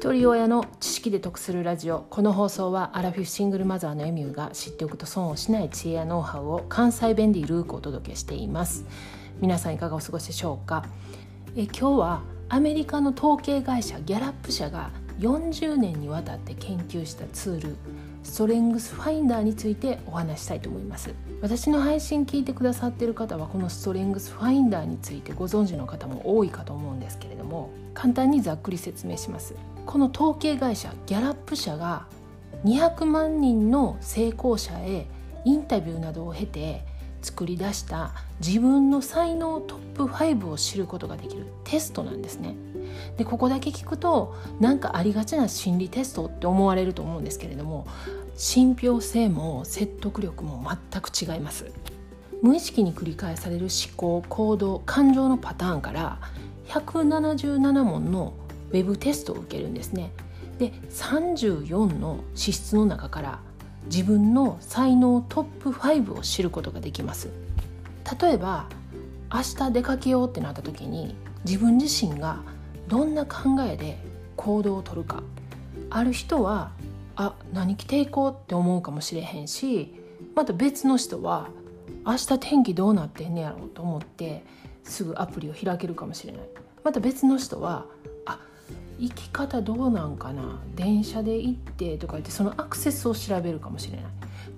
[0.00, 2.06] 一人親の知識で得するラジオ。
[2.08, 8.86] この放送はアラフィフシングルマザーのエミューが知っておくと損をしない知恵やノウハウを関西弁でルーくお届けしています。
[9.42, 10.86] 皆さんいかがお過ごしでしょうか？
[11.54, 17.76] え今日はアメリカの統計会社ギャラップ社が40年にわたって研究したツール
[18.22, 21.14] ストレングスファインダーについてお話したいと思います。
[21.42, 29.54] 私の配信聞いてくださっている方はこのストレングスファインダーについてご存知の方も多いかと思うんですけれども簡単にざっくり説明します。
[29.90, 32.06] この統計会社ギャラップ社が
[32.64, 35.08] 200万人の成功者へ
[35.44, 36.84] インタビューなどを経て
[37.22, 42.54] 作り出した自分の才能トップ5を知ることができるテストなんですね。
[43.16, 47.88] でここだけ聞くとなんかありがちな心理テストって思われると思うんですけれども
[48.36, 51.66] 信憑性も説得力も全く違います。
[52.42, 56.20] 無意識に繰り返される思考行動感情のパターンから
[56.68, 58.34] 177問の
[58.70, 60.12] ウェブテストを受けるんですね。
[60.58, 63.38] で34の資質の中から
[63.86, 67.30] 自分の才能トップ5を知ることができます。
[68.20, 68.66] 例えば
[69.32, 72.42] 明日出かけようってなった時に自分自身が
[72.88, 73.98] どんな考えで
[74.36, 75.22] 行動をとるか。
[75.88, 76.72] ある人は
[77.16, 79.94] あ何着ていこうって思うかもしれへんし
[80.34, 81.48] また別の人は
[82.06, 84.44] 明日天気どうなってんねやろうと思って
[84.84, 86.42] すぐアプリを開けるかもしれない。
[86.84, 87.86] また別の人は
[89.00, 90.60] 行き方どうなんかな？
[90.76, 94.06] 電車で行ってとか言ってそのアクセスを調べるかもしれない。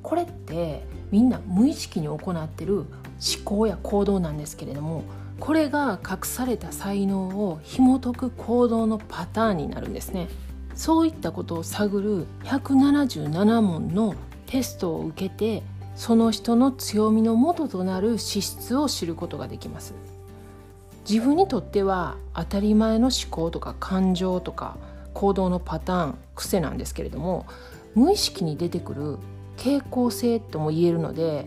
[0.02, 2.86] これってみんな無意識に行ってる思
[3.44, 5.04] 考や行動なんですけれども
[5.38, 10.28] これが隠された才能を紐解く行動のパターンになるんですね。
[10.74, 14.14] そういったことを探る177問の
[14.46, 15.62] テストを受けて
[15.94, 19.94] その人の強みの元となる資質を知ることができます。
[21.08, 24.76] 自分にとっては当たり前の思考とか感情とか
[25.14, 27.46] 行動のパターン癖なんですけれども
[27.94, 29.18] 無意識に出てくる
[29.56, 31.46] 傾向性とも言えるので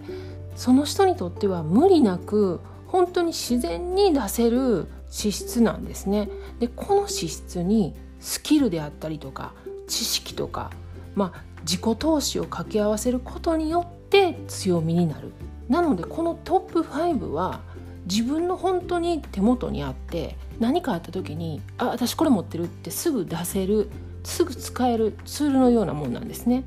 [0.55, 6.29] その人にとっては無理なく本当に自然に出せる資質なんですね。
[6.59, 9.53] でこの資質にスキルであったりとか
[9.87, 10.71] 知識とか、
[11.13, 15.33] まあ、自己投資を掛け合わせることによって強みになる。
[15.67, 17.61] なのでこのトップ5は
[18.05, 23.89] 自分の本当に手元にあって何かあった時に「あ私これ持ってる」ってすぐ出せる
[24.23, 26.63] すぐ使えるツールのようなもんなんですね。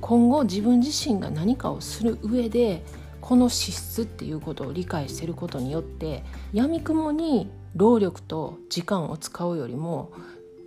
[0.00, 2.84] 今後自分自身が何かをする上で
[3.20, 10.12] この資質っていうことを理解していることによってやみくもに労力と時間を使うよりも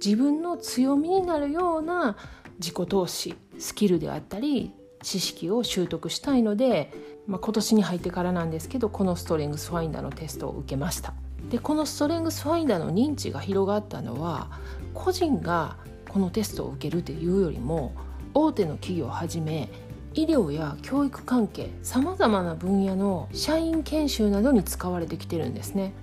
[0.03, 2.17] 自分の強みになるような
[2.59, 4.73] 自己投資スキルであったり
[5.03, 6.91] 知識を習得したいので
[7.27, 11.13] まあ、今年に入ってからなんですけどこのストレングスファインダーのテストを受けました。
[11.49, 14.49] でこのストレングスファインダーの認知が広がったのは
[14.93, 15.77] 個人が
[16.09, 17.93] このテストを受けるというよりも
[18.33, 19.69] 大手の企業をはじめ
[20.13, 25.93] 医療や教育関係さまざまな分野の社員研修などに使われてきてるんですね。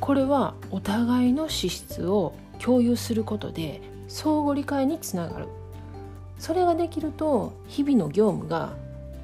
[0.00, 5.48] これはお互いの資質を共有することで相互理解につながる。
[6.40, 8.72] それができると日々の業務が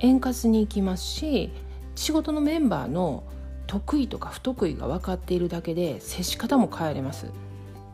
[0.01, 1.51] 円滑にいきますし
[1.95, 3.25] 仕事のメンバーの
[3.67, 7.27] 得意とか不得意が分かっているだけで接し方も変えれます。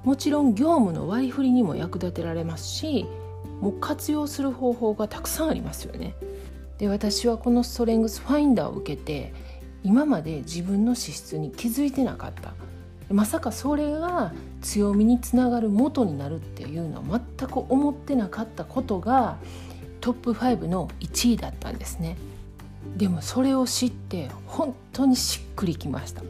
[0.02, 3.06] もちろん業務の割り振りにも役立てられますし
[3.60, 6.16] もう活用する方法がたくさんありますよね。
[6.78, 9.32] で私はこのストレングスファインダーを受けて
[9.84, 12.54] 今まで自分の資質に気づいてなかった。
[13.12, 19.38] まさかそれが強みにつながる元になるっていうのは全く思ってなかったことが
[20.00, 22.16] トップ5の1位だったんですね。
[22.96, 26.22] でもそれを知って本当にしっくりきました。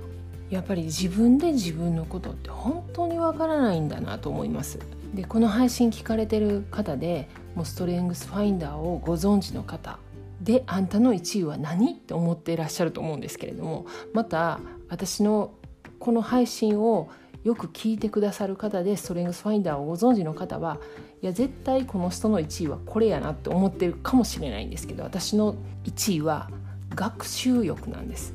[0.51, 4.79] やっぱり自分で自分のことって本当にわからないんだなと思います。
[5.15, 9.99] でこの配信聞かれてる方でもうストレングスファインダーをご存知の方
[10.41, 11.93] であんたの1位は何？
[11.93, 15.53] って思っていらっしゃると思うんですけれどもまた私の
[16.03, 17.11] この配信を
[17.45, 20.79] よく聞いてくださる方でストレングスファインダーをご存知の方は
[21.23, 25.55] いや絶対この人の1位はこれやなって思ってるかもしれないんですけど私の
[25.85, 26.51] 1位は
[26.97, 28.35] 学習欲なんです。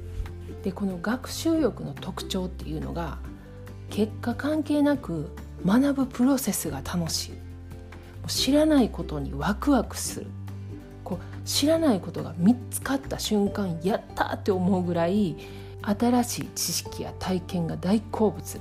[0.64, 3.18] でこの学習欲の特徴っていうのが
[3.90, 5.30] 結果関係なく
[5.66, 7.34] 学ぶプロセスが楽しい
[8.28, 10.28] 知らないことにワクワクする
[11.04, 15.36] こう知らないことが見つかった瞬間やったって思うぐらい
[15.82, 18.60] 新しい知識や体験が大好物。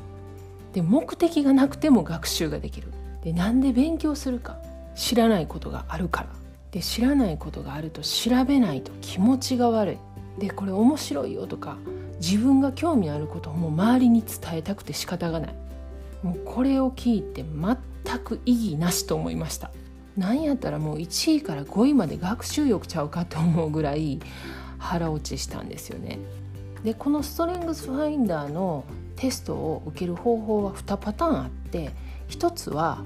[0.73, 2.93] で目的がなくても学習ができる。
[3.23, 4.59] でなんで勉強するか。
[4.95, 6.29] 知らないことがあるから。
[6.71, 9.99] で知らないことがあると調べないと気持ちが悪い。
[10.39, 11.77] でこれ面白いよとか。
[12.21, 15.55] 自分が興味あることをもう周りに伝えたくて仕方がない。
[16.23, 19.71] もうこれを聞いて全く意義なしと思いました。
[20.17, 24.19] なんやったらもう1位から5位まで学習欲ちゃうかと思うぐらい
[24.79, 26.19] 腹落ちしたんですよね。
[26.87, 28.85] でこのストレングスファインダーの
[29.17, 31.91] テストを受ける方法は2パターンあって
[32.29, 33.03] 1つは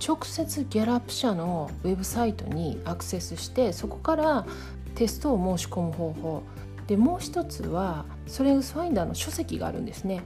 [0.00, 4.46] 直接ギャラップ社のウェブサイトにアクセスしてそこから
[4.94, 6.42] テストを申し込む方法。
[6.86, 10.22] でもう一つはストレングスファインダーの書籍があるんですね。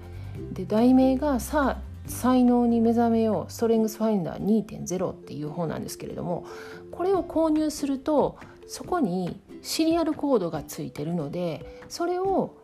[0.53, 6.45] で題名がさあ才能に目覚めようストレングスファインダー2.0っていう本なんですけれども
[6.91, 8.37] これを購入すると
[8.67, 12.57] そこにシリアルコードがついてるのでそれを、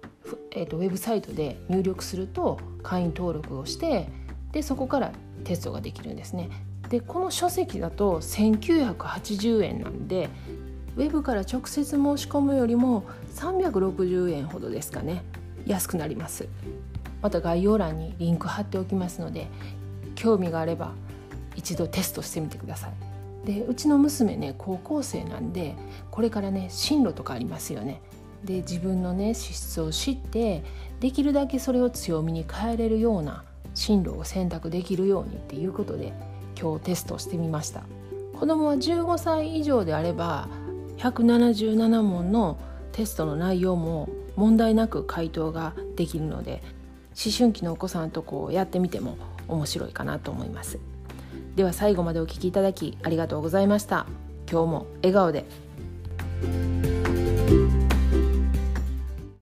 [0.51, 4.09] えーと、ウェブサイトで入力すると会員登録をして
[4.53, 5.13] でそこから
[5.45, 6.51] テストができるんですね。
[6.89, 10.29] でこの書籍だと1980円なんで
[10.97, 15.23] ウェブから直接申し込むよりも360円ほどですかね。
[15.67, 16.49] 安くなります。
[17.23, 19.49] また概要欄にリンク貼っておきますので
[20.15, 20.93] 興味があれば
[21.57, 22.93] 一度テストしてみてください。
[23.47, 25.75] でうちの娘ね高校生なんで
[26.11, 28.01] これからね進路とかありますよね。
[28.47, 30.65] で自分のね資質を知って
[31.01, 33.45] できるだけそれを強みに変えれるような
[33.75, 36.15] 進路を選択できるようにっていうことで
[36.59, 37.83] 今日テストしてみました。
[38.39, 40.49] 子供は15歳以上であれば
[40.99, 42.59] 177問の
[42.93, 46.63] テストの内容も問題なく回答ができるので
[47.13, 49.17] 思春期のお子さんとこうやってみても
[49.49, 50.79] 面白いかなと思います。
[51.57, 54.07] では最後までお聴きいただきありがとうございました。
[54.51, 55.45] 今日も笑顔で。